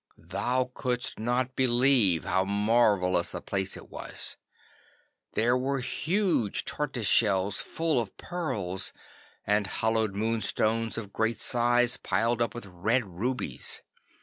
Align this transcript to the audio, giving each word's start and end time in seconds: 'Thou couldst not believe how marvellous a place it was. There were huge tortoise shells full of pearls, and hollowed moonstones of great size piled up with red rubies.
'Thou 0.17 0.71
couldst 0.73 1.19
not 1.19 1.55
believe 1.55 2.23
how 2.23 2.43
marvellous 2.43 3.35
a 3.35 3.39
place 3.39 3.77
it 3.77 3.87
was. 3.91 4.35
There 5.33 5.55
were 5.55 5.77
huge 5.77 6.65
tortoise 6.65 7.05
shells 7.05 7.57
full 7.57 8.01
of 8.01 8.17
pearls, 8.17 8.93
and 9.45 9.67
hollowed 9.67 10.15
moonstones 10.15 10.97
of 10.97 11.13
great 11.13 11.37
size 11.39 11.97
piled 11.97 12.41
up 12.41 12.55
with 12.55 12.65
red 12.65 13.05
rubies. 13.05 13.83